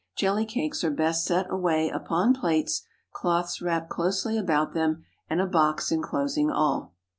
[0.15, 5.45] Jelly cakes are best set away upon plates, cloths wrapped closely about them, and a
[5.45, 6.95] box enclosing all.